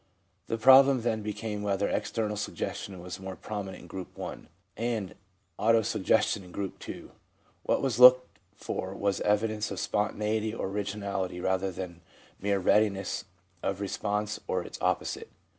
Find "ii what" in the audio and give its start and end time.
6.89-7.83